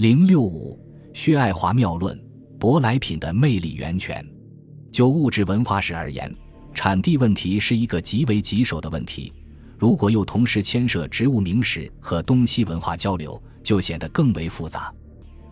[0.00, 2.18] 零六五，薛爱华妙论
[2.58, 4.26] 舶来品的魅力源泉。
[4.90, 6.34] 就物质文化史而言，
[6.72, 9.30] 产地问题是一个极为棘手的问题。
[9.78, 14.90] 如果又同时牵涉植物名史和东西文化交流，就显得更为复杂。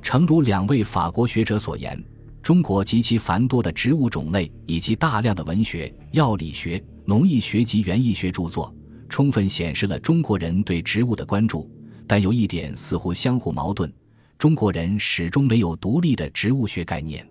[0.01, 2.03] 诚如两位法国学者所言，
[2.43, 8.75] 中国极其繁多的植物种类以及大量的文学、药理学、农艺学及园艺学著作，
[9.11, 11.71] 充分显示了中国人对植物的关注。
[12.07, 13.93] 但有一点似乎相互矛盾：
[14.39, 17.27] 中国人始终没有独立的植物学概念。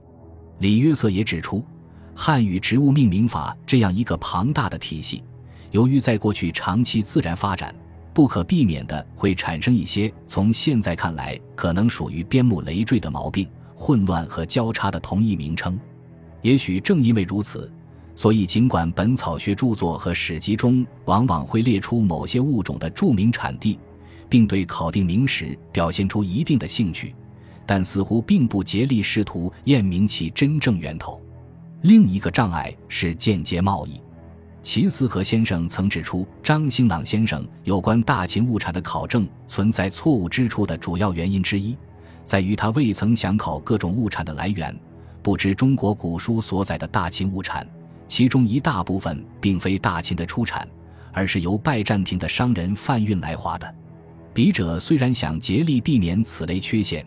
[0.60, 1.64] 李约瑟也指出，
[2.14, 5.24] 汉语植物命名法这样一个庞大的体系，
[5.72, 7.74] 由于在过去长期自然发展。
[8.14, 15.80] 不可避免的会产生一些从现在看来可能属于边牧累赘的毛病、混乱和交叉的同义名称。
[16.42, 17.72] 也许正因为如此，
[18.16, 23.80] 所以尽管本草学著作和史籍中往往会列出某些物种的著名产地，
[24.30, 27.14] 并对考定名实表现出一定的兴趣，
[27.66, 31.22] 但似乎并不竭力试图验明其真正源头。
[31.82, 34.02] 另一个障碍是间接贸易。
[34.64, 41.78] 齐思和先生曾指出，张兴朗先生有关大秦物产的考证存在错误之处的主要原因之一，
[42.26, 44.78] 在于他未曾想考各种物产的来源，
[45.22, 47.66] 不知中国古书所载的大秦物产，
[48.10, 50.68] 其中一大部分并非大秦的出产，
[51.14, 53.76] 而是由拜占庭的商人贩运来华的。
[54.38, 57.04] 笔者虽然想竭力避免此类缺陷，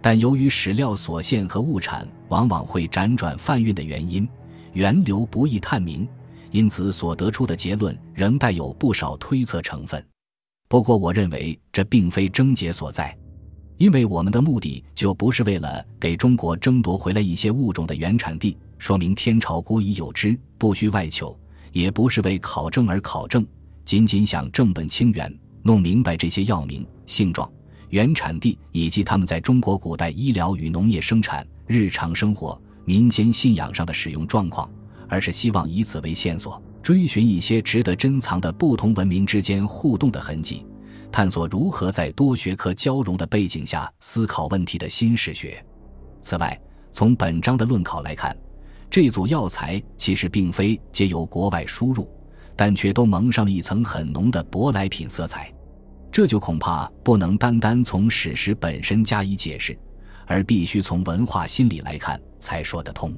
[0.00, 4.28] 但由于史料所限和物产往往会辗转贩运的原因，
[4.74, 6.06] 源流不易探明。
[6.52, 10.00] 因此，所得出的结论仍带有不少推测成分。
[10.68, 13.18] 不过，我认为这并非症结所在，
[13.76, 21.36] 因为我们的目的就不是为了给中国争夺回来一些物种的原产地，说明天朝古已有之，不需外求；
[21.72, 23.44] 也不是为考证而考证，
[23.84, 27.50] 仅仅想正本清源，弄明白这些药名、性状、
[27.88, 34.70] 原产地以及他们在中国古代医疗与农业生产、日常生活、民间信仰上的使用状况。
[35.12, 40.64] 而是希望以此为线索，追寻一些值得珍藏的不同文明之间互动的痕迹，
[41.10, 45.60] 探索如何在多学科交融的背景下思考问题的新史学。
[46.20, 46.56] 此外，
[46.92, 48.36] 从本章的论考来看，
[48.88, 52.08] 这组药材其实并非皆由国外输入，
[52.60, 55.50] 但却都蒙上了一层很浓的舶来品色彩。
[56.12, 59.74] 这就恐怕不能单单从史实本身加以解释，
[60.26, 63.16] 而必须从文化心理来看才说得通。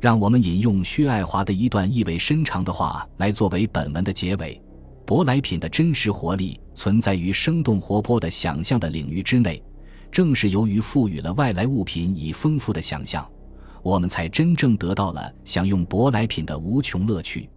[0.00, 4.58] 让我们引用薛爱华的一段意味深长的话来作为本文的结尾：
[5.04, 9.62] 舶来品的真实活力存在于生动活泼的想象的领域之内，
[10.10, 13.30] 正是由于赋予了外来物品以丰富的想象，
[13.82, 17.50] 我们才真正得到了享用舶来品的无穷乐趣。